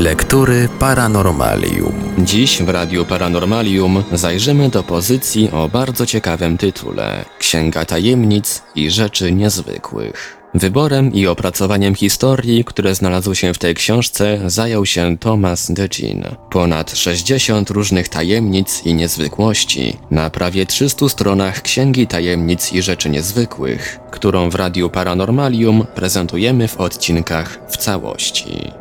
[0.00, 1.92] Lektury Paranormalium.
[2.18, 9.32] Dziś w Radiu Paranormalium zajrzymy do pozycji o bardzo ciekawym tytule Księga Tajemnic i Rzeczy
[9.32, 10.36] Niezwykłych.
[10.54, 16.24] Wyborem i opracowaniem historii, które znalazły się w tej książce, zajął się Thomas DeGin.
[16.50, 23.98] Ponad 60 różnych tajemnic i niezwykłości na prawie 300 stronach Księgi Tajemnic i Rzeczy Niezwykłych,
[24.10, 28.79] którą w Radiu Paranormalium prezentujemy w odcinkach w całości.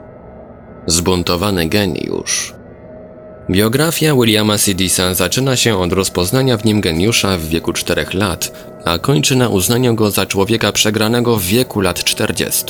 [0.90, 2.54] Zbuntowany geniusz.
[3.50, 8.52] Biografia Williama Sidisa zaczyna się od rozpoznania w nim geniusza w wieku 4 lat,
[8.86, 12.66] a kończy na uznaniu go za człowieka przegranego w wieku lat 40.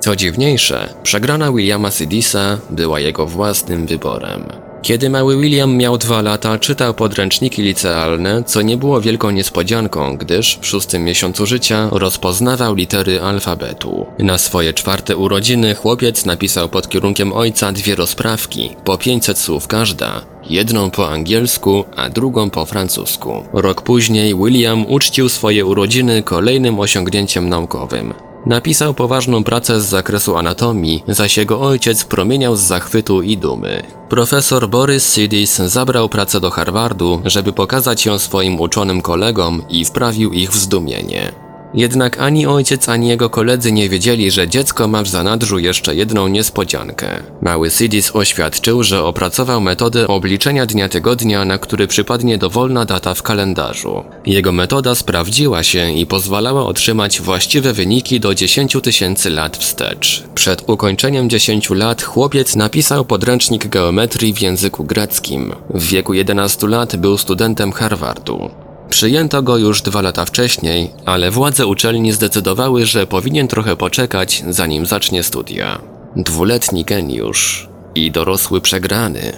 [0.00, 4.67] Co dziwniejsze, przegrana Williama Sidisa była jego własnym wyborem.
[4.88, 10.58] Kiedy mały William miał dwa lata, czytał podręczniki licealne, co nie było wielką niespodzianką, gdyż
[10.60, 14.06] w szóstym miesiącu życia rozpoznawał litery alfabetu.
[14.18, 20.20] Na swoje czwarte urodziny chłopiec napisał pod kierunkiem ojca dwie rozprawki, po 500 słów każda,
[20.50, 23.44] jedną po angielsku, a drugą po francusku.
[23.52, 28.27] Rok później William uczcił swoje urodziny kolejnym osiągnięciem naukowym.
[28.46, 33.82] Napisał poważną pracę z zakresu anatomii, zaś jego ojciec promieniał z zachwytu i dumy.
[34.08, 40.32] Profesor Boris Sidis zabrał pracę do Harvardu, żeby pokazać ją swoim uczonym kolegom i wprawił
[40.32, 41.47] ich w zdumienie.
[41.74, 46.28] Jednak ani ojciec, ani jego koledzy nie wiedzieli, że dziecko ma w zanadrzu jeszcze jedną
[46.28, 47.22] niespodziankę.
[47.42, 53.22] Mały Sidis oświadczył, że opracował metodę obliczenia dnia tygodnia, na który przypadnie dowolna data w
[53.22, 54.04] kalendarzu.
[54.26, 60.24] Jego metoda sprawdziła się i pozwalała otrzymać właściwe wyniki do 10 tysięcy lat wstecz.
[60.34, 65.54] Przed ukończeniem 10 lat chłopiec napisał podręcznik geometrii w języku greckim.
[65.70, 68.67] W wieku 11 lat był studentem Harvardu.
[68.90, 74.86] Przyjęto go już dwa lata wcześniej, ale władze uczelni zdecydowały, że powinien trochę poczekać, zanim
[74.86, 75.78] zacznie studia.
[76.16, 79.32] Dwuletni geniusz i dorosły przegrany.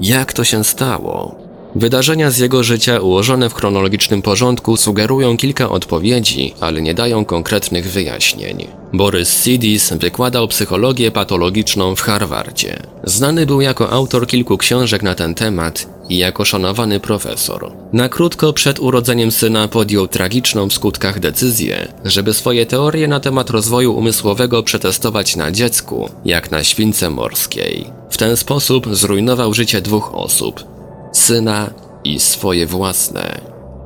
[0.00, 1.46] Jak to się stało?
[1.74, 7.90] Wydarzenia z jego życia ułożone w chronologicznym porządku sugerują kilka odpowiedzi, ale nie dają konkretnych
[7.90, 8.66] wyjaśnień.
[8.92, 12.78] Borys Sidis wykładał psychologię patologiczną w Harvardzie.
[13.04, 17.72] Znany był jako autor kilku książek na ten temat jako szanowany profesor.
[17.92, 23.50] Na krótko przed urodzeniem syna podjął tragiczną w skutkach decyzję, żeby swoje teorie na temat
[23.50, 27.90] rozwoju umysłowego przetestować na dziecku, jak na śwince morskiej.
[28.10, 30.64] W ten sposób zrujnował życie dwóch osób,
[31.12, 31.70] syna
[32.04, 33.40] i swoje własne.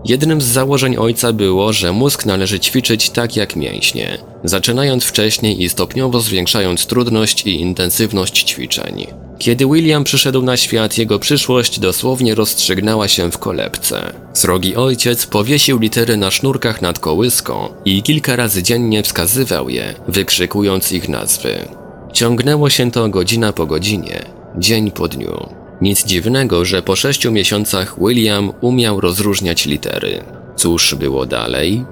[0.04, 5.68] Jednym z założeń ojca było, że mózg należy ćwiczyć tak jak mięśnie, zaczynając wcześniej i
[5.68, 9.06] stopniowo zwiększając trudność i intensywność ćwiczeń.
[9.40, 14.12] Kiedy William przyszedł na świat, jego przyszłość dosłownie rozstrzygnęła się w kolebce.
[14.32, 20.92] Srogi ojciec powiesił litery na sznurkach nad kołyską i kilka razy dziennie wskazywał je, wykrzykując
[20.92, 21.68] ich nazwy.
[22.12, 24.22] Ciągnęło się to godzina po godzinie,
[24.58, 25.48] dzień po dniu.
[25.80, 30.24] Nic dziwnego, że po sześciu miesiącach William umiał rozróżniać litery.
[30.56, 31.84] Cóż było dalej?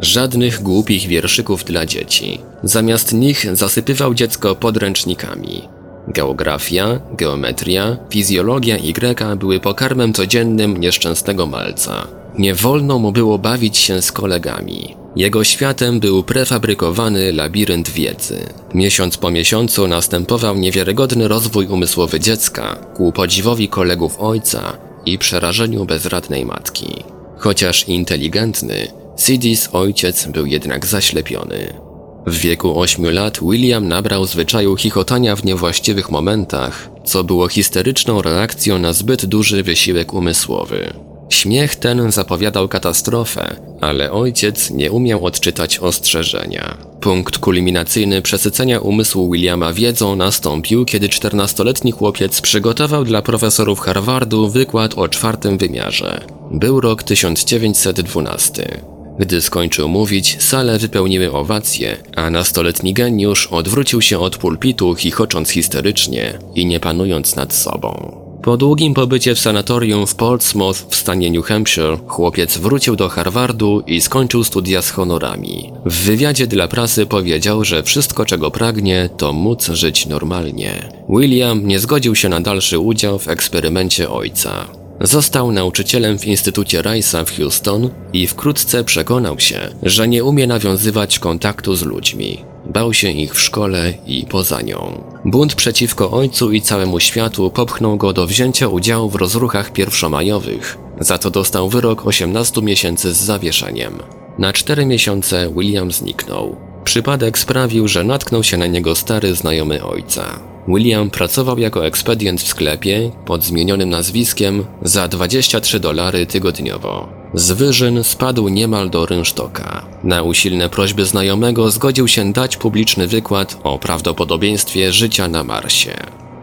[0.00, 2.40] Żadnych głupich wierszyków dla dzieci.
[2.62, 5.79] Zamiast nich zasypywał dziecko podręcznikami.
[6.08, 12.06] Geografia, geometria, fizjologia i greka były pokarmem codziennym nieszczęsnego malca.
[12.38, 14.96] Nie wolno mu było bawić się z kolegami.
[15.16, 18.38] Jego światem był prefabrykowany labirynt wiedzy.
[18.74, 26.46] Miesiąc po miesiącu następował niewiarygodny rozwój umysłowy dziecka, ku podziwowi kolegów ojca i przerażeniu bezradnej
[26.46, 27.04] matki.
[27.38, 28.88] Chociaż inteligentny,
[29.18, 31.89] Sidis ojciec był jednak zaślepiony.
[32.26, 38.78] W wieku 8 lat William nabrał zwyczaju chichotania w niewłaściwych momentach, co było histeryczną reakcją
[38.78, 40.92] na zbyt duży wysiłek umysłowy.
[41.30, 46.76] Śmiech ten zapowiadał katastrofę, ale ojciec nie umiał odczytać ostrzeżenia.
[47.00, 54.94] Punkt kulminacyjny przesycenia umysłu Williama wiedzą nastąpił, kiedy 14-letni chłopiec przygotował dla profesorów Harvardu wykład
[54.98, 56.20] o czwartym wymiarze.
[56.50, 58.80] Był rok 1912.
[59.20, 66.38] Gdy skończył mówić, salę wypełniły owacje, a nastoletni geniusz odwrócił się od pulpitu, chichocząc histerycznie
[66.54, 68.20] i nie panując nad sobą.
[68.42, 73.82] Po długim pobycie w sanatorium w Portsmouth w stanie New Hampshire, chłopiec wrócił do Harvardu
[73.86, 75.72] i skończył studia z honorami.
[75.86, 80.88] W wywiadzie dla prasy powiedział, że wszystko czego pragnie to móc żyć normalnie.
[81.08, 84.79] William nie zgodził się na dalszy udział w eksperymencie ojca.
[85.00, 91.18] Został nauczycielem w Instytucie Rice'a w Houston i wkrótce przekonał się, że nie umie nawiązywać
[91.18, 92.44] kontaktu z ludźmi.
[92.66, 95.02] Bał się ich w szkole i poza nią.
[95.24, 100.78] Bunt przeciwko ojcu i całemu światu popchnął go do wzięcia udziału w rozruchach pierwszomajowych.
[101.00, 103.98] Za to dostał wyrok 18 miesięcy z zawieszeniem.
[104.38, 106.56] Na cztery miesiące William zniknął.
[106.84, 110.40] Przypadek sprawił, że natknął się na niego stary znajomy ojca.
[110.74, 117.08] William pracował jako ekspedient w sklepie pod zmienionym nazwiskiem za 23 dolary tygodniowo.
[117.34, 119.86] Z wyżyn spadł niemal do rynsztoka.
[120.04, 125.96] Na usilne prośby znajomego zgodził się dać publiczny wykład o prawdopodobieństwie życia na Marsie.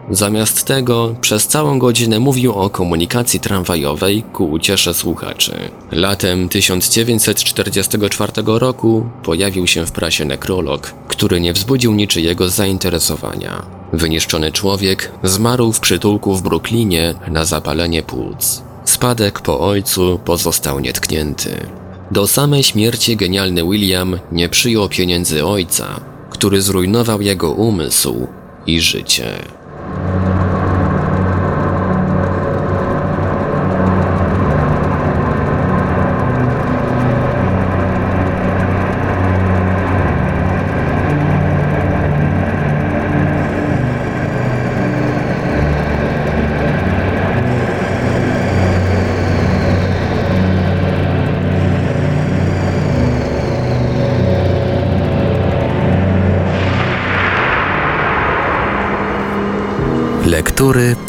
[0.09, 5.53] Zamiast tego przez całą godzinę mówił o komunikacji tramwajowej ku uciesze słuchaczy.
[5.91, 13.65] Latem 1944 roku pojawił się w prasie nekrolog, który nie wzbudził niczyjego zainteresowania.
[13.93, 18.63] Wyniszczony człowiek zmarł w przytułku w Brooklynie na zapalenie płuc.
[18.85, 21.67] Spadek po ojcu pozostał nietknięty.
[22.11, 25.99] Do samej śmierci genialny William nie przyjął pieniędzy ojca,
[26.29, 28.27] który zrujnował jego umysł
[28.67, 29.56] i życie.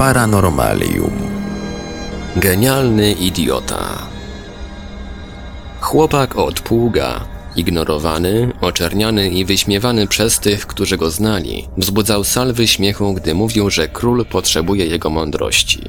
[0.08, 1.12] Paranormalium.
[2.36, 4.08] Genialny idiota.
[5.80, 7.24] Chłopak od pługa,
[7.56, 13.88] ignorowany, oczerniany i wyśmiewany przez tych, którzy go znali, wzbudzał salwy śmiechu, gdy mówił, że
[13.88, 15.82] król potrzebuje jego mądrości.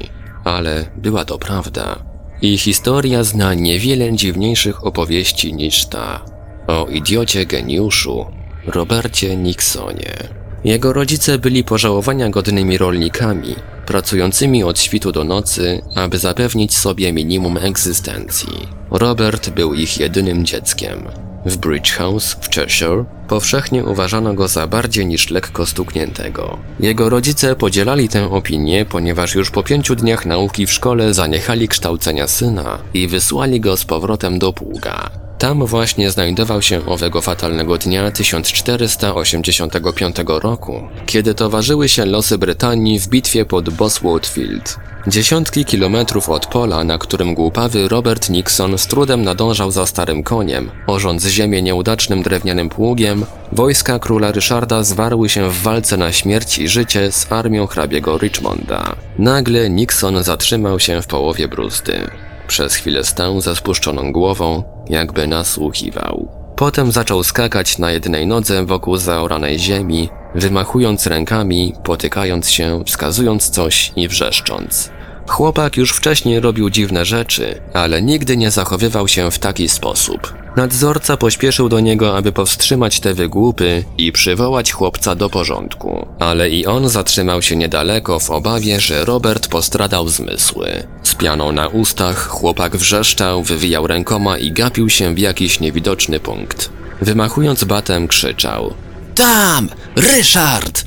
[0.44, 1.96] Ale była to prawda.
[2.42, 6.24] I historia zna niewiele dziwniejszych opowieści niż ta.
[6.66, 8.26] O idiocie geniuszu,
[8.66, 10.39] Robercie Nixonie.
[10.64, 13.54] Jego rodzice byli pożałowania godnymi rolnikami,
[13.86, 18.68] pracującymi od świtu do nocy, aby zapewnić sobie minimum egzystencji.
[18.90, 21.08] Robert był ich jedynym dzieckiem.
[21.46, 26.58] W Bridge House w Cheshire powszechnie uważano go za bardziej niż lekko stukniętego.
[26.80, 32.26] Jego rodzice podzielali tę opinię, ponieważ już po pięciu dniach nauki w szkole zaniechali kształcenia
[32.26, 35.10] syna i wysłali go z powrotem do pługa.
[35.40, 43.08] Tam właśnie znajdował się owego fatalnego dnia 1485 roku, kiedy towarzyły się losy Brytanii w
[43.08, 44.76] bitwie pod Bosworth Field.
[45.06, 50.70] Dziesiątki kilometrów od pola, na którym głupawy Robert Nixon z trudem nadążał za starym koniem,
[50.86, 56.68] orząc ziemię nieudacznym drewnianym pługiem, wojska króla Ryszarda zwarły się w walce na śmierć i
[56.68, 58.96] życie z armią hrabiego Richmonda.
[59.18, 62.10] Nagle Nixon zatrzymał się w połowie bruzdy.
[62.48, 66.28] Przez chwilę stał ze spuszczoną głową, jakby nasłuchiwał.
[66.56, 73.92] Potem zaczął skakać na jednej nodze wokół zaoranej ziemi, wymachując rękami, potykając się, wskazując coś
[73.96, 74.90] i wrzeszcząc.
[75.28, 80.39] Chłopak już wcześniej robił dziwne rzeczy, ale nigdy nie zachowywał się w taki sposób.
[80.56, 86.06] Nadzorca pośpieszył do niego, aby powstrzymać te wygłupy i przywołać chłopca do porządku.
[86.18, 90.86] Ale i on zatrzymał się niedaleko w obawie, że Robert postradał zmysły.
[91.02, 96.70] Z pianą na ustach chłopak wrzeszczał, wywijał rękoma i gapił się w jakiś niewidoczny punkt.
[97.00, 98.74] Wymachując batem krzyczał.
[99.14, 99.68] Tam!
[99.96, 100.84] Ryszard!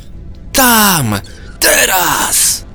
[0.53, 1.19] Tam!
[1.59, 2.65] Teraz!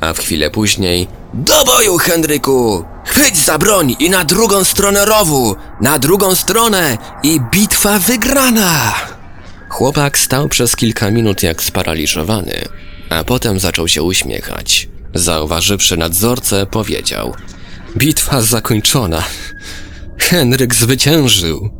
[0.00, 2.84] A w chwilę później Do boju, Henryku!
[3.04, 5.56] Chwyć za broń i na drugą stronę rowu!
[5.80, 8.94] Na drugą stronę i bitwa wygrana!
[9.68, 12.64] Chłopak stał przez kilka minut jak sparaliżowany,
[13.10, 14.88] a potem zaczął się uśmiechać.
[15.14, 17.34] Zauważywszy nadzorcę, powiedział:
[17.96, 19.22] Bitwa zakończona.
[20.18, 21.70] Henryk zwyciężył.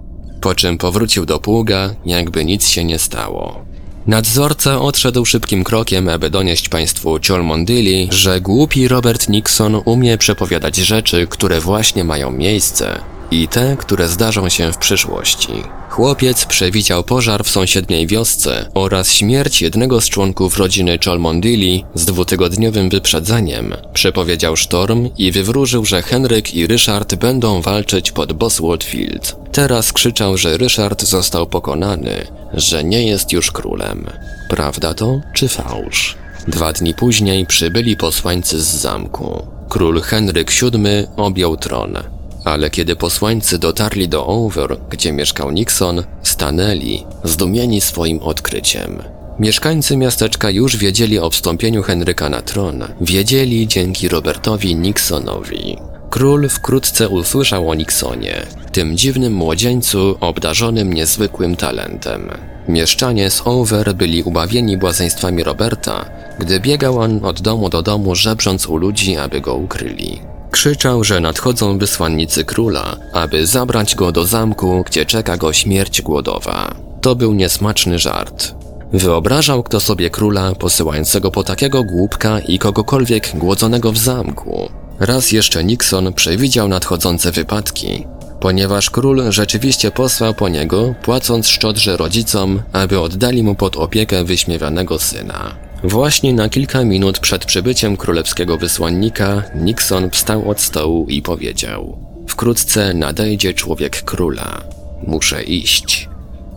[0.40, 3.64] Po czym powrócił do pługa, jakby nic się nie stało.
[4.06, 11.26] Nadzorca odszedł szybkim krokiem, aby donieść państwu Cholmondeley, że głupi Robert Nixon umie przepowiadać rzeczy,
[11.26, 15.52] które właśnie mają miejsce i te, które zdarzą się w przyszłości.
[15.90, 22.88] Chłopiec przewidział pożar w sąsiedniej wiosce oraz śmierć jednego z członków rodziny Cholmondeley z dwutygodniowym
[22.88, 23.74] wyprzedzeniem.
[23.92, 29.36] Przepowiedział sztorm i wywróżył, że Henryk i Ryszard będą walczyć pod Bosworth Field.
[29.52, 34.06] Teraz krzyczał, że Ryszard został pokonany, że nie jest już królem.
[34.48, 36.16] Prawda to czy fałsz?
[36.48, 39.46] Dwa dni później przybyli posłańcy z zamku.
[39.68, 41.98] Król Henryk VII objął tron.
[42.44, 49.02] Ale kiedy posłańcy dotarli do Over, gdzie mieszkał Nixon, stanęli, zdumieni swoim odkryciem.
[49.38, 52.84] Mieszkańcy miasteczka już wiedzieli o wstąpieniu Henryka na tron.
[53.00, 55.76] Wiedzieli dzięki Robertowi Nixonowi.
[56.10, 62.30] Król wkrótce usłyszał o Nixonie, tym dziwnym młodzieńcu obdarzonym niezwykłym talentem.
[62.68, 66.04] Mieszczanie z Over byli ubawieni błazeństwami Roberta,
[66.38, 70.33] gdy biegał on od domu do domu, żebrząc u ludzi, aby go ukryli.
[70.54, 76.74] Krzyczał, że nadchodzą wysłannicy króla, aby zabrać go do zamku, gdzie czeka go śmierć głodowa.
[77.00, 78.54] To był niesmaczny żart.
[78.92, 84.68] Wyobrażał kto sobie króla posyłającego po takiego głupka i kogokolwiek głodzonego w zamku.
[85.00, 88.06] Raz jeszcze Nixon przewidział nadchodzące wypadki,
[88.40, 94.98] ponieważ król rzeczywiście posłał po niego, płacąc szczodrze rodzicom, aby oddali mu pod opiekę wyśmiewanego
[94.98, 95.63] syna.
[95.84, 101.98] Właśnie na kilka minut przed przybyciem królewskiego wysłannika Nixon wstał od stołu i powiedział:
[102.28, 104.64] Wkrótce nadejdzie człowiek króla.
[105.06, 106.08] Muszę iść,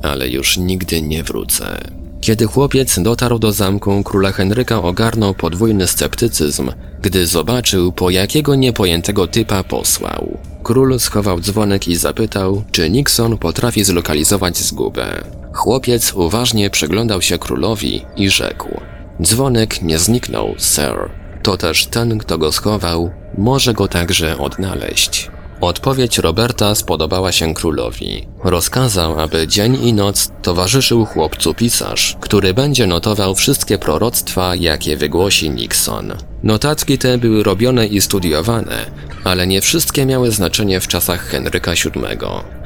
[0.04, 1.78] ale już nigdy nie wrócę.
[2.22, 9.28] Kiedy chłopiec dotarł do zamku, króla Henryka ogarnął podwójny sceptycyzm, gdy zobaczył, po jakiego niepojętego
[9.28, 10.38] typa posłał.
[10.64, 15.24] Król schował dzwonek i zapytał, czy Nixon potrafi zlokalizować zgubę.
[15.54, 18.82] Chłopiec uważnie przyglądał się królowi i rzekł:
[19.22, 21.10] Dzwonek nie zniknął, sir.
[21.44, 25.32] To też ten, kto go schował, może go także odnaleźć.
[25.62, 28.28] Odpowiedź Roberta spodobała się królowi.
[28.44, 35.50] Rozkazał, aby dzień i noc towarzyszył chłopcu pisarz, który będzie notował wszystkie proroctwa, jakie wygłosi
[35.50, 36.14] Nixon.
[36.44, 38.92] Notatki te były robione i studiowane,
[39.24, 42.18] ale nie wszystkie miały znaczenie w czasach Henryka VII.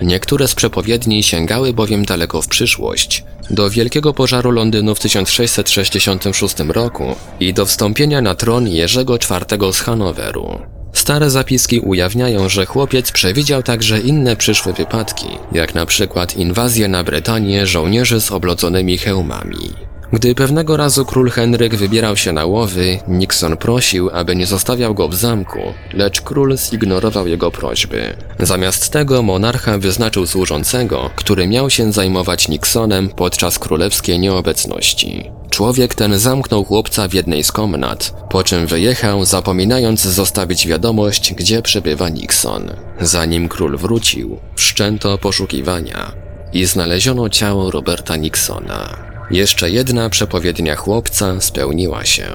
[0.02, 7.16] Niektóre z przepowiedni sięgały bowiem daleko w przyszłość, do wielkiego pożaru Londynu w 1666 roku
[7.40, 10.60] i do wstąpienia na tron Jerzego IV z Hanoweru.
[10.94, 17.04] Stare zapiski ujawniają, że chłopiec przewidział także inne przyszłe wypadki, jak na przykład inwazję na
[17.04, 19.91] Brytanię żołnierzy z oblodzonymi hełmami.
[20.14, 25.08] Gdy pewnego razu król Henryk wybierał się na łowy, Nixon prosił, aby nie zostawiał go
[25.08, 25.60] w zamku,
[25.94, 28.16] lecz król zignorował jego prośby.
[28.40, 35.32] Zamiast tego monarcha wyznaczył służącego, który miał się zajmować Nixonem podczas królewskiej nieobecności.
[35.50, 41.62] Człowiek ten zamknął chłopca w jednej z komnat, po czym wyjechał, zapominając zostawić wiadomość, gdzie
[41.62, 42.72] przebywa Nixon.
[43.02, 46.12] Zanim król wrócił, wszczęto poszukiwania
[46.54, 49.11] i znaleziono ciało Roberta Nixona.
[49.32, 52.28] Jeszcze jedna przepowiednia chłopca spełniła się.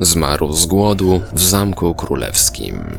[0.00, 2.98] Zmarł z głodu w zamku królewskim.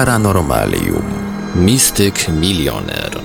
[0.00, 1.02] Paranormalium.
[1.54, 3.20] Mistyk milioner.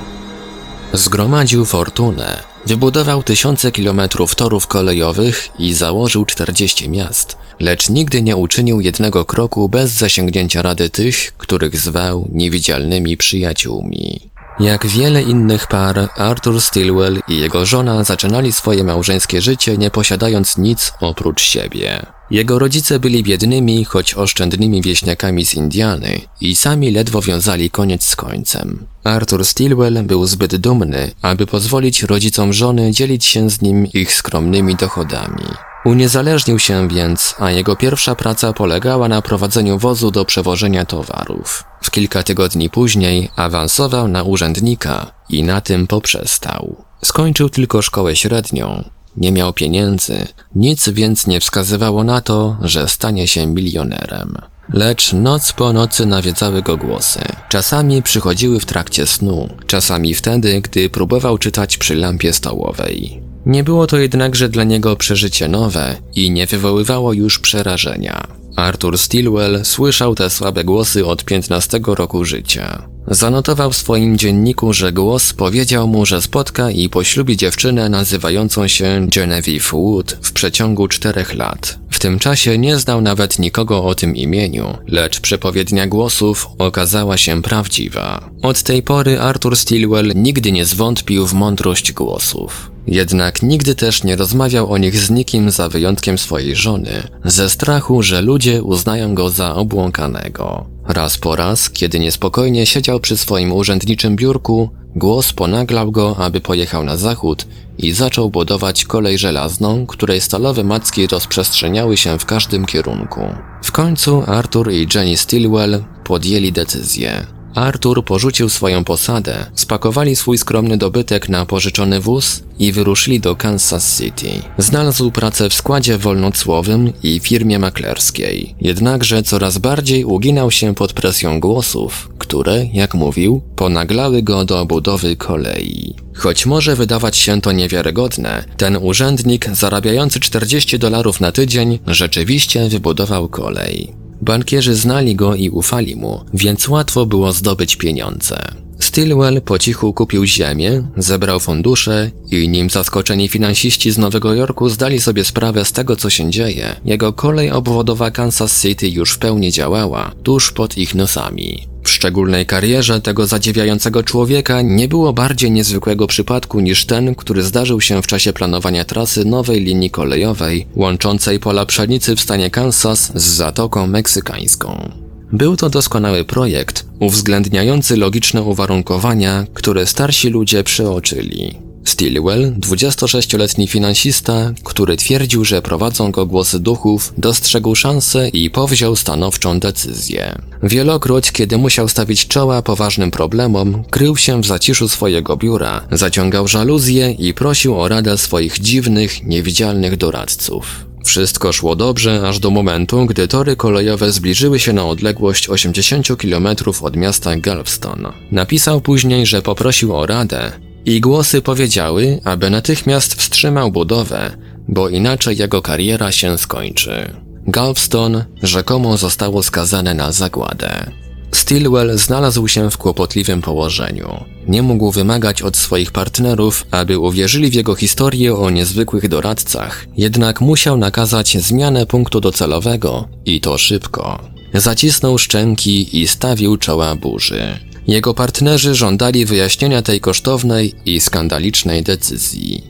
[0.94, 8.82] Zgromadził fortunę, wybudował tysiące kilometrów torów kolejowych i założył 40 miast, lecz nigdy nie uczynił
[8.82, 14.30] jednego kroku bez zasięgnięcia rady tych, których zwał niewidzialnymi przyjaciółmi.
[14.60, 20.58] Jak wiele innych par, Arthur Stilwell i jego żona zaczynali swoje małżeńskie życie nie posiadając
[20.58, 22.15] nic oprócz siebie.
[22.32, 28.16] Jego rodzice byli biednymi, choć oszczędnymi wieśniakami z Indiany i sami ledwo wiązali koniec z
[28.16, 28.86] końcem.
[29.04, 34.76] Arthur Stilwell był zbyt dumny, aby pozwolić rodzicom żony dzielić się z nim ich skromnymi
[34.76, 35.46] dochodami.
[35.86, 41.64] Uniezależnił się więc, a jego pierwsza praca polegała na prowadzeniu wozu do przewożenia towarów.
[41.84, 46.76] W kilka tygodni później awansował na urzędnika i na tym poprzestał.
[47.04, 53.28] Skończył tylko szkołę średnią, nie miał pieniędzy, nic więc nie wskazywało na to, że stanie
[53.28, 54.38] się milionerem.
[54.74, 57.20] Lecz noc po nocy nawiedzały go głosy.
[57.50, 63.22] Czasami przychodziły w trakcie snu, czasami wtedy, gdy próbował czytać przy lampie stołowej.
[63.46, 68.28] Nie było to jednakże dla niego przeżycie nowe i nie wywoływało już przerażenia.
[68.56, 72.95] Arthur Stilwell słyszał te słabe głosy od 15 roku życia.
[73.08, 79.08] Zanotował w swoim dzienniku, że głos powiedział mu, że spotka i poślubi dziewczynę nazywającą się
[79.16, 81.80] Genevieve Wood w przeciągu czterech lat.
[81.90, 87.42] W tym czasie nie znał nawet nikogo o tym imieniu, lecz przepowiednia głosów okazała się
[87.42, 88.30] prawdziwa.
[88.42, 92.72] Od tej pory Arthur Stilwell nigdy nie zwątpił w mądrość głosów.
[92.88, 98.04] Jednak nigdy też nie rozmawiał o nich z nikim za wyjątkiem swojej żony, ze strachu,
[98.04, 100.75] że ludzie uznają go za obłąkanego.
[100.88, 106.84] Raz po raz, kiedy niespokojnie siedział przy swoim urzędniczym biurku, głos ponaglał go, aby pojechał
[106.84, 113.22] na zachód i zaczął budować kolej żelazną, której stalowe macki rozprzestrzeniały się w każdym kierunku.
[113.64, 117.35] W końcu Arthur i Jenny Stilwell podjęli decyzję.
[117.56, 123.98] Arthur porzucił swoją posadę, spakowali swój skromny dobytek na pożyczony wóz i wyruszyli do Kansas
[123.98, 124.30] City.
[124.58, 128.56] Znalazł pracę w składzie wolnocłowym i firmie maklerskiej.
[128.62, 135.16] Jednakże coraz bardziej uginał się pod presją głosów, które, jak mówił, ponaglały go do budowy
[135.16, 135.96] kolei.
[136.14, 143.30] Choć może wydawać się to niewiarygodne, ten urzędnik zarabiający 40 dolarów na tydzień rzeczywiście wybudował
[143.30, 144.05] kolej.
[144.22, 148.38] Bankierzy znali go i ufali mu, więc łatwo było zdobyć pieniądze.
[148.80, 155.02] Stilwell po cichu kupił ziemię, zebrał fundusze i nim zaskoczeni finansiści z Nowego Jorku zdali
[155.02, 159.52] sobie sprawę z tego, co się dzieje, jego kolej obwodowa Kansas City już w pełni
[159.52, 161.75] działała, tuż pod ich nosami.
[161.86, 167.82] W szczególnej karierze tego zadziwiającego człowieka nie było bardziej niezwykłego przypadku niż ten, który zdarzył
[167.82, 173.24] się w czasie planowania trasy nowej linii kolejowej łączącej pola pszenicy w stanie Kansas z
[173.24, 174.92] Zatoką Meksykańską.
[175.32, 181.65] Był to doskonały projekt, uwzględniający logiczne uwarunkowania, które starsi ludzie przeoczyli.
[181.86, 189.60] Stilwell, 26-letni finansista, który twierdził, że prowadzą go głosy duchów, dostrzegł szansę i powziął stanowczą
[189.60, 190.36] decyzję.
[190.64, 197.12] Wielokroć, kiedy musiał stawić czoła poważnym problemom, krył się w zaciszu swojego biura, zaciągał żaluzję
[197.12, 200.86] i prosił o radę swoich dziwnych, niewidzialnych doradców.
[201.06, 206.48] Wszystko szło dobrze aż do momentu, gdy tory kolejowe zbliżyły się na odległość 80 km
[206.82, 208.08] od miasta Galveston.
[208.32, 214.38] Napisał później, że poprosił o radę i głosy powiedziały, aby natychmiast wstrzymał budowę,
[214.68, 217.14] bo inaczej jego kariera się skończy.
[217.48, 220.92] Galveston rzekomo zostało skazane na zagładę.
[221.32, 224.24] Stilwell znalazł się w kłopotliwym położeniu.
[224.48, 230.42] Nie mógł wymagać od swoich partnerów, aby uwierzyli w jego historię o niezwykłych doradcach, jednak
[230.42, 234.20] musiał nakazać zmianę punktu docelowego i to szybko.
[234.54, 237.60] Zacisnął szczęki i stawił czoła burzy.
[237.88, 242.64] Jego partnerzy żądali wyjaśnienia tej kosztownej i skandalicznej decyzji.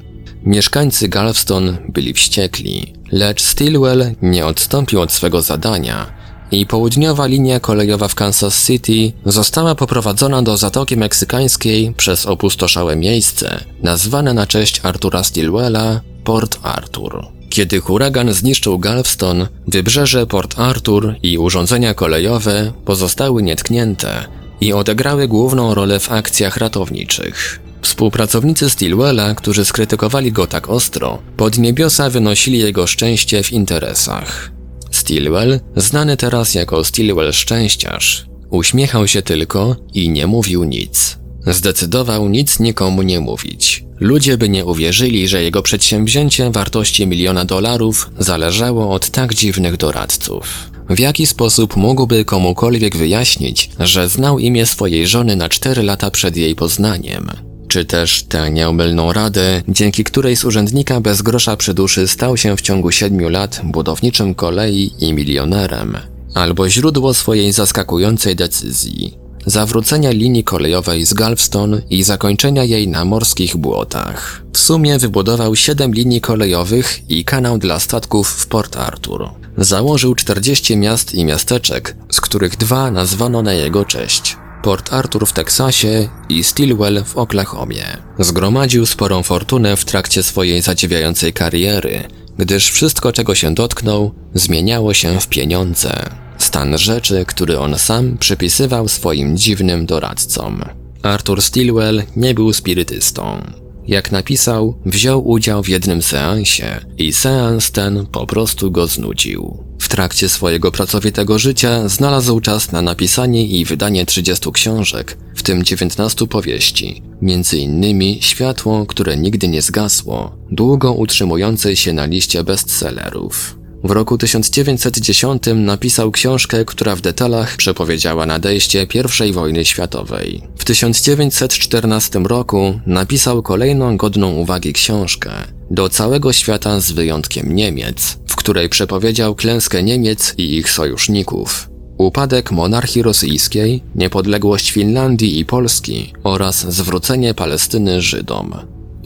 [0.44, 6.14] Mieszkańcy Galveston byli wściekli, lecz Stilwell nie odstąpił od swego zadania
[6.52, 13.64] i południowa linia kolejowa w Kansas City została poprowadzona do Zatoki Meksykańskiej przez opustoszałe miejsce,
[13.84, 17.28] nazwane na cześć Artura Stilwella Port Arthur.
[17.50, 24.26] Kiedy huragan zniszczył Galveston, wybrzeże Port Arthur i urządzenia kolejowe pozostały nietknięte
[24.62, 27.60] i odegrały główną rolę w akcjach ratowniczych.
[27.82, 34.52] Współpracownicy Stilwella, którzy skrytykowali go tak ostro, pod niebiosa wynosili jego szczęście w interesach.
[34.92, 41.18] Stilwell, znany teraz jako Stilwell Szczęściarz, uśmiechał się tylko i nie mówił nic.
[41.48, 43.86] Zdecydował nic nikomu nie mówić.
[44.00, 50.72] Ludzie by nie uwierzyli, że jego przedsięwzięcie wartości miliona dolarów zależało od tak dziwnych doradców.
[50.90, 56.38] W jaki sposób mógłby komukolwiek wyjaśnić, że znał imię swojej żony na cztery lata przed
[56.38, 57.32] jej poznaniem?
[57.68, 62.58] Czy też tę nieomylną radę, dzięki której z urzędnika bez grosza przy duszy stał się
[62.58, 65.98] w ciągu siedmiu lat budowniczym kolei i milionerem?
[66.34, 73.58] Albo źródło swojej zaskakującej decyzji, zawrócenia linii kolejowej z Galveston i zakończenia jej na morskich
[73.58, 74.44] błotach.
[74.54, 79.45] W sumie wybudował 7 linii kolejowych i kanał dla statków w Port Arthur.
[79.58, 84.38] Założył 40 miast i miasteczek, z których dwa nazwano na jego cześć.
[84.64, 87.86] Port Arthur w Teksasie i Stilwell w Oklahomie.
[88.20, 92.04] Zgromadził sporą fortunę w trakcie swojej zadziwiającej kariery,
[92.38, 96.10] gdyż wszystko czego się dotknął zmieniało się w pieniądze.
[96.38, 100.62] Stan rzeczy, który on sam przypisywał swoim dziwnym doradcom.
[101.04, 103.42] Arthur Stilwell nie był spirytystą.
[103.88, 109.64] Jak napisał, wziął udział w jednym seansie i seans ten po prostu go znudził.
[109.80, 115.64] W trakcie swojego pracowitego życia znalazł czas na napisanie i wydanie 30 książek, w tym
[115.64, 123.65] 19 powieści, między innymi Światło, które nigdy nie zgasło, długo utrzymującej się na liście bestsellerów.
[123.86, 128.88] W roku 1910 napisał książkę, która w detalach przepowiedziała nadejście
[129.30, 130.42] I wojny światowej.
[130.58, 135.32] W 1914 roku napisał kolejną godną uwagi książkę
[135.72, 141.70] do całego świata z wyjątkiem Niemiec, w której przepowiedział klęskę Niemiec i ich sojuszników.
[141.98, 148.56] Upadek monarchii rosyjskiej, niepodległość Finlandii i Polski oraz zwrócenie Palestyny Żydom.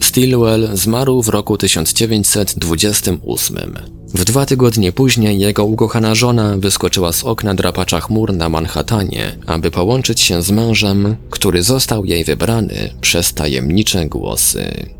[0.00, 3.99] Stilwell zmarł w roku 1928.
[4.14, 9.70] W dwa tygodnie później jego ukochana żona wyskoczyła z okna drapacza chmur na Manhattanie, aby
[9.70, 14.99] połączyć się z mężem, który został jej wybrany przez tajemnicze głosy.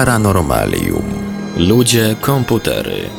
[0.00, 1.02] Paranormalium.
[1.56, 3.10] Ludzie, komputery.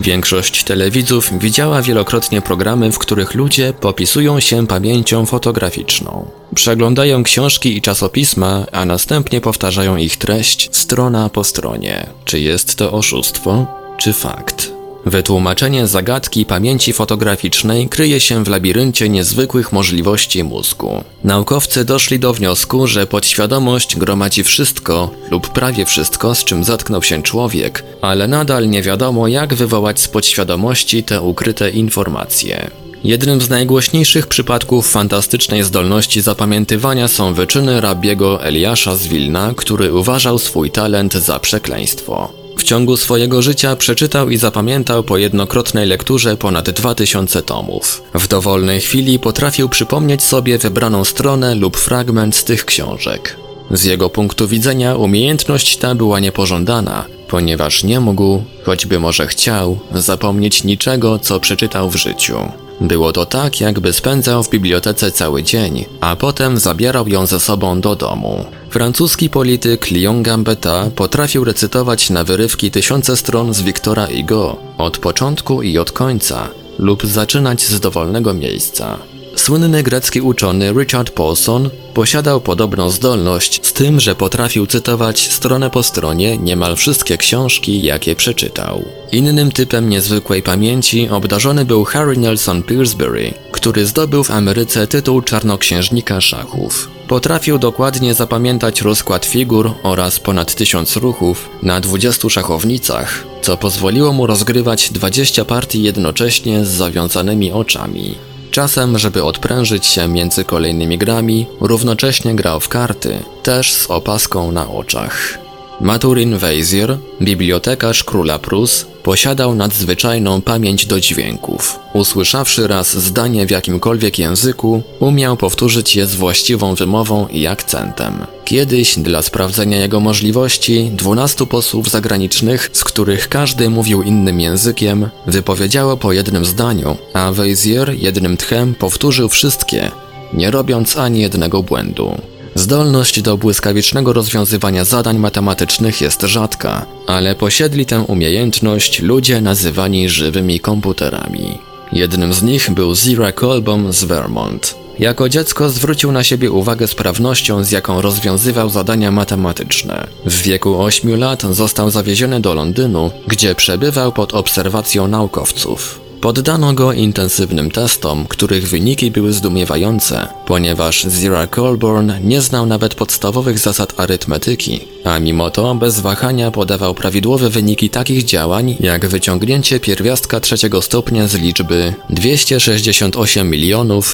[0.00, 6.30] Większość telewidzów widziała wielokrotnie programy, w których ludzie popisują się pamięcią fotograficzną.
[6.54, 12.06] Przeglądają książki i czasopisma, a następnie powtarzają ich treść strona po stronie.
[12.24, 14.75] Czy jest to oszustwo, czy fakt?
[15.06, 21.04] Wytłumaczenie zagadki pamięci fotograficznej kryje się w labiryncie niezwykłych możliwości mózgu.
[21.24, 27.22] Naukowcy doszli do wniosku, że podświadomość gromadzi wszystko lub prawie wszystko, z czym zatknął się
[27.22, 32.70] człowiek, ale nadal nie wiadomo, jak wywołać z podświadomości te ukryte informacje.
[33.04, 40.38] Jednym z najgłośniejszych przypadków fantastycznej zdolności zapamiętywania są wyczyny rabiego Eliasza z Wilna, który uważał
[40.38, 42.45] swój talent za przekleństwo.
[42.56, 48.02] W ciągu swojego życia przeczytał i zapamiętał po jednokrotnej lekturze ponad 2000 tomów.
[48.14, 53.36] W dowolnej chwili potrafił przypomnieć sobie wybraną stronę lub fragment z tych książek.
[53.70, 60.64] Z jego punktu widzenia umiejętność ta była niepożądana, ponieważ nie mógł, choćby może chciał, zapomnieć
[60.64, 62.36] niczego, co przeczytał w życiu.
[62.80, 67.80] Było to tak, jakby spędzał w bibliotece cały dzień, a potem zabierał ją ze sobą
[67.80, 68.44] do domu.
[68.70, 75.62] Francuski polityk Lyon Gambetta potrafił recytować na wyrywki tysiące stron z Wiktora Hugo, od początku
[75.62, 78.98] i od końca, lub zaczynać z dowolnego miejsca.
[79.36, 85.82] Słynny grecki uczony Richard Paulson posiadał podobną zdolność, z tym, że potrafił cytować stronę po
[85.82, 88.84] stronie niemal wszystkie książki, jakie przeczytał.
[89.12, 96.20] Innym typem niezwykłej pamięci obdarzony był Harry Nelson Pillsbury, który zdobył w Ameryce tytuł czarnoksiężnika
[96.20, 96.88] szachów.
[97.08, 104.26] Potrafił dokładnie zapamiętać rozkład figur oraz ponad tysiąc ruchów na 20 szachownicach, co pozwoliło mu
[104.26, 108.35] rozgrywać 20 partii jednocześnie z zawiązanymi oczami.
[108.56, 114.68] Czasem, żeby odprężyć się między kolejnymi grami, równocześnie grał w karty, też z opaską na
[114.68, 115.45] oczach.
[115.80, 121.78] Maturin Weizir, bibliotekarz króla Prus, posiadał nadzwyczajną pamięć do dźwięków.
[121.92, 128.26] Usłyszawszy raz zdanie w jakimkolwiek języku, umiał powtórzyć je z właściwą wymową i akcentem.
[128.44, 135.96] Kiedyś, dla sprawdzenia jego możliwości, dwunastu posłów zagranicznych, z których każdy mówił innym językiem, wypowiedziało
[135.96, 139.90] po jednym zdaniu, a Weizir jednym tchem powtórzył wszystkie,
[140.32, 142.20] nie robiąc ani jednego błędu.
[142.56, 150.60] Zdolność do błyskawicznego rozwiązywania zadań matematycznych jest rzadka, ale posiedli tę umiejętność ludzie nazywani żywymi
[150.60, 151.58] komputerami.
[151.92, 154.74] Jednym z nich był Zira Colbom z Vermont.
[154.98, 160.06] Jako dziecko zwrócił na siebie uwagę sprawnością, z jaką rozwiązywał zadania matematyczne.
[160.26, 166.05] W wieku 8 lat został zawieziony do Londynu, gdzie przebywał pod obserwacją naukowców.
[166.20, 173.58] Poddano go intensywnym testom, których wyniki były zdumiewające, ponieważ Zira Colborn nie znał nawet podstawowych
[173.58, 180.40] zasad arytmetyki, a mimo to bez wahania podawał prawidłowe wyniki takich działań, jak wyciągnięcie pierwiastka
[180.40, 183.52] trzeciego stopnia z liczby 268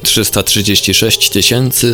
[0.02, 1.30] 336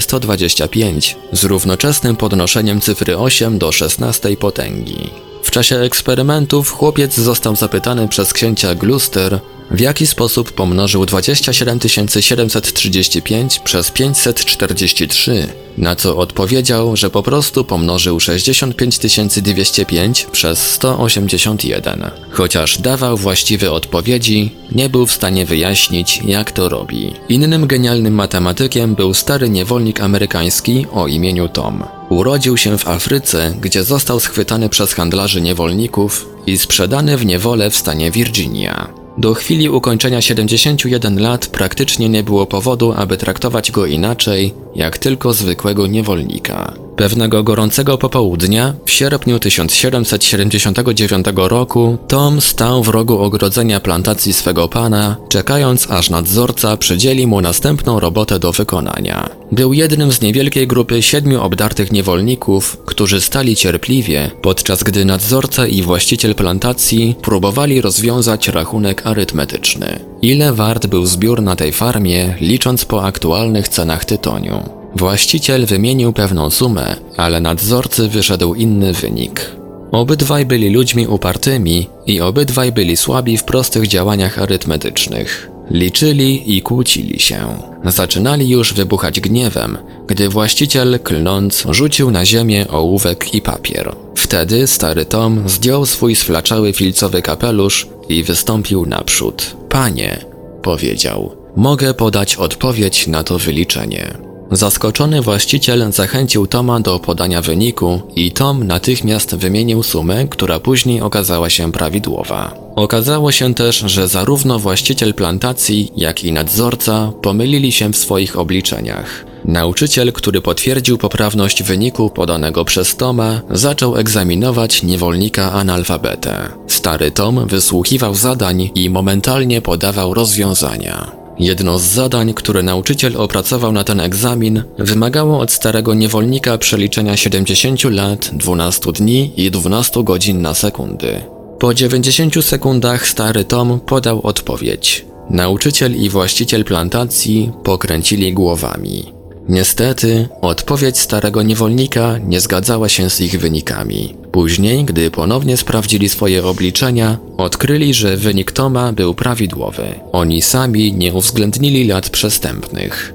[0.01, 5.11] 125 z równoczesnym podnoszeniem cyfry 8 do 16 potęgi.
[5.42, 11.78] W czasie eksperymentów chłopiec został zapytany przez księcia Gloucester, w jaki sposób pomnożył 27
[12.20, 15.46] 735 przez 543,
[15.78, 18.98] na co odpowiedział, że po prostu pomnożył 65
[19.42, 22.11] 205 przez 181.
[22.31, 27.14] Chociaż dawał właściwe odpowiedzi, nie był w stanie wyjaśnić, jak to robi.
[27.28, 31.85] Innym genialnym matematykiem był stary niewolnik amerykański o imieniu Tom.
[32.09, 37.76] Urodził się w Afryce, gdzie został schwytany przez handlarzy niewolników i sprzedany w niewolę w
[37.76, 38.98] stanie Virginia.
[39.18, 45.33] Do chwili ukończenia 71 lat praktycznie nie było powodu, aby traktować go inaczej, jak tylko
[45.33, 46.88] zwykłego niewolnika.
[46.99, 55.17] Pewnego gorącego popołudnia, w sierpniu 1779 roku, Tom stał w rogu ogrodzenia plantacji swego pana,
[55.29, 59.31] czekając aż nadzorca przydzieli mu następną robotę do wykonania.
[59.53, 65.83] Był jednym z niewielkiej grupy siedmiu obdartych niewolników, którzy stali cierpliwie, podczas gdy nadzorca i
[65.83, 70.01] właściciel plantacji próbowali rozwiązać rachunek arytmetyczny.
[70.23, 74.78] Ile wart był zbiór na tej farmie, licząc po aktualnych cenach tytoniu?
[74.96, 79.51] Właściciel wymienił pewną sumę, ale nadzorcy wyszedł inny wynik.
[79.92, 85.51] Obydwaj byli ludźmi upartymi i obydwaj byli słabi w prostych działaniach arytmetycznych.
[85.70, 87.38] Liczyli i kłócili się.
[87.85, 93.94] Zaczynali już wybuchać gniewem, gdy właściciel, klnąc, rzucił na ziemię ołówek i papier.
[94.14, 99.57] Wtedy stary Tom zdjął swój sflaczały filcowy kapelusz i wystąpił naprzód.
[99.68, 100.24] Panie,
[100.62, 104.28] powiedział, mogę podać odpowiedź na to wyliczenie.
[104.51, 111.51] Zaskoczony właściciel zachęcił Toma do podania wyniku i Tom natychmiast wymienił sumę, która później okazała
[111.51, 112.55] się prawidłowa.
[112.77, 119.25] Okazało się też, że zarówno właściciel plantacji, jak i nadzorca pomylili się w swoich obliczeniach.
[119.45, 126.49] Nauczyciel, który potwierdził poprawność wyniku podanego przez Toma, zaczął egzaminować niewolnika analfabetę.
[126.67, 131.28] Stary Tom wysłuchiwał zadań i momentalnie podawał rozwiązania.
[131.38, 137.85] Jedno z zadań, które nauczyciel opracował na ten egzamin, wymagało od starego niewolnika przeliczenia 70
[137.85, 141.20] lat, 12 dni i 12 godzin na sekundy.
[141.59, 145.07] Po 90 sekundach stary Tom podał odpowiedź.
[145.31, 149.17] Nauczyciel i właściciel plantacji pokręcili głowami.
[149.49, 154.15] Niestety, odpowiedź starego niewolnika nie zgadzała się z ich wynikami.
[154.33, 159.95] Później, gdy ponownie sprawdzili swoje obliczenia, odkryli, że wynik Toma był prawidłowy.
[160.13, 163.15] Oni sami nie uwzględnili lat przestępnych.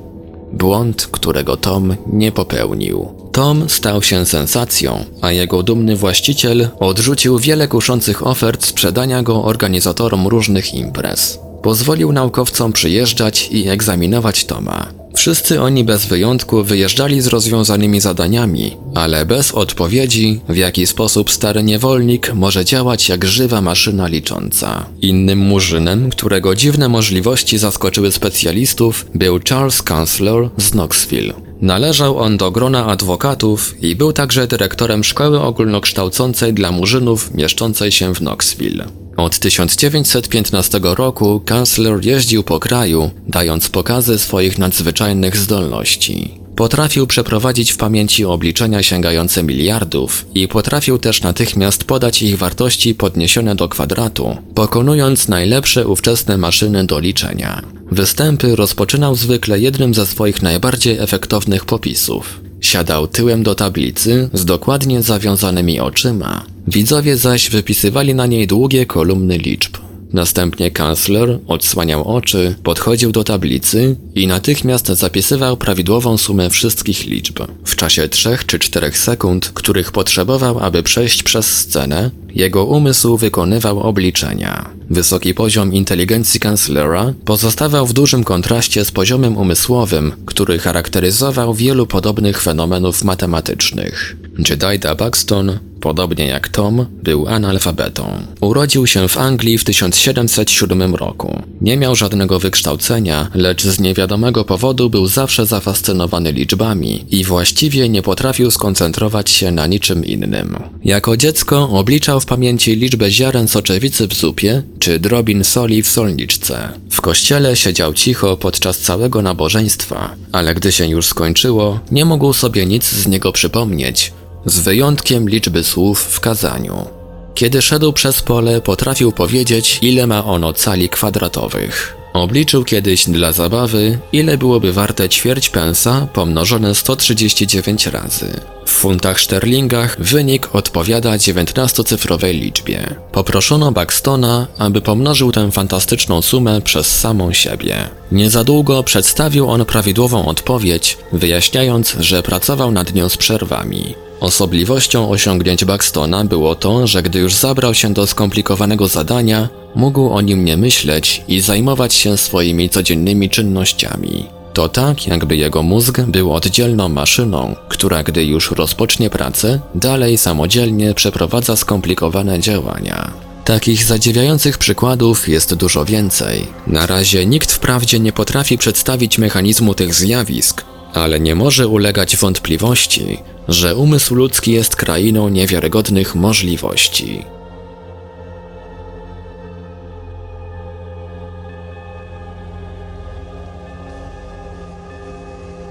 [0.54, 3.08] Błąd, którego Tom nie popełnił.
[3.32, 10.28] Tom stał się sensacją, a jego dumny właściciel odrzucił wiele kuszących ofert sprzedania go organizatorom
[10.28, 11.39] różnych imprez.
[11.62, 15.02] Pozwolił naukowcom przyjeżdżać i egzaminować Toma.
[15.15, 21.63] Wszyscy oni bez wyjątku wyjeżdżali z rozwiązanymi zadaniami, ale bez odpowiedzi, w jaki sposób stary
[21.63, 24.86] niewolnik może działać jak żywa maszyna licząca.
[25.02, 31.34] Innym murzynem, którego dziwne możliwości zaskoczyły specjalistów, był Charles Chancellor z Knoxville.
[31.62, 38.15] Należał on do grona adwokatów i był także dyrektorem szkoły ogólnokształcącej dla murzynów mieszczącej się
[38.15, 39.02] w Knoxville.
[39.17, 46.43] Od 1915 roku kancler jeździł po kraju, dając pokazy swoich nadzwyczajnych zdolności.
[46.56, 53.56] Potrafił przeprowadzić w pamięci obliczenia sięgające miliardów i potrafił też natychmiast podać ich wartości podniesione
[53.56, 57.62] do kwadratu, pokonując najlepsze ówczesne maszyny do liczenia.
[57.91, 62.41] Występy rozpoczynał zwykle jednym ze swoich najbardziej efektownych popisów.
[62.62, 66.52] Siadał tyłem do tablicy z dokładnie zawiązanymi oczyma.
[66.67, 69.78] Widzowie zaś wypisywali na niej długie kolumny liczb.
[70.13, 77.39] Następnie kancler odsłaniał oczy, podchodził do tablicy i natychmiast zapisywał prawidłową sumę wszystkich liczb.
[77.65, 83.80] W czasie 3 czy 4 sekund, których potrzebował, aby przejść przez scenę, jego umysł wykonywał
[83.80, 84.69] obliczenia.
[84.89, 92.41] Wysoki poziom inteligencji kancelera pozostawał w dużym kontraście z poziomem umysłowym, który charakteryzował wielu podobnych
[92.41, 94.17] fenomenów matematycznych.
[94.49, 98.04] Jedida Buxton, podobnie jak Tom, był analfabetą.
[98.41, 101.41] Urodził się w Anglii w 1707 roku.
[101.62, 108.02] Nie miał żadnego wykształcenia, lecz z niewiadomego powodu był zawsze zafascynowany liczbami i właściwie nie
[108.02, 110.63] potrafił skoncentrować się na niczym innym.
[110.84, 116.69] Jako dziecko obliczał w pamięci liczbę ziaren soczewicy w zupie czy drobin soli w solniczce.
[116.89, 122.65] W kościele siedział cicho podczas całego nabożeństwa, ale gdy się już skończyło, nie mógł sobie
[122.65, 124.12] nic z niego przypomnieć,
[124.45, 126.88] z wyjątkiem liczby słów w kazaniu.
[127.34, 131.95] Kiedy szedł przez pole, potrafił powiedzieć, ile ma ono cali kwadratowych.
[132.13, 138.39] Obliczył kiedyś dla zabawy, ile byłoby warte ćwierć pensa pomnożone 139 razy.
[138.65, 142.95] W funtach szterlingach wynik odpowiada 19-cyfrowej liczbie.
[143.12, 147.89] Poproszono Buxtona, aby pomnożył tę fantastyczną sumę przez samą siebie.
[148.12, 153.95] Niezadługo przedstawił on prawidłową odpowiedź, wyjaśniając, że pracował nad nią z przerwami.
[154.23, 160.21] Osobliwością osiągnięć Buxtona było to, że gdy już zabrał się do skomplikowanego zadania, mógł o
[160.21, 164.25] nim nie myśleć i zajmować się swoimi codziennymi czynnościami.
[164.53, 170.93] To tak, jakby jego mózg był oddzielną maszyną, która gdy już rozpocznie pracę, dalej samodzielnie
[170.93, 173.12] przeprowadza skomplikowane działania.
[173.45, 176.47] Takich zadziwiających przykładów jest dużo więcej.
[176.67, 183.17] Na razie nikt wprawdzie nie potrafi przedstawić mechanizmu tych zjawisk, ale nie może ulegać wątpliwości,
[183.47, 187.25] że umysł ludzki jest krainą niewiarygodnych możliwości.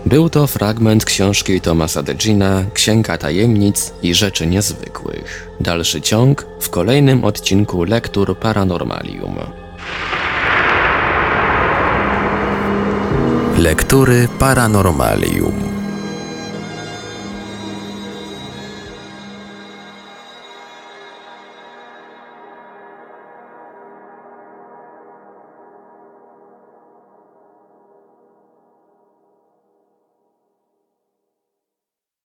[0.06, 5.50] Był to fragment książki Thomasa Degina Księga Tajemnic i Rzeczy Niezwykłych.
[5.61, 9.37] Dalszy ciąg w kolejnym odcinku Lektur Paranormalium.
[13.58, 15.71] Lektury Paranormalium.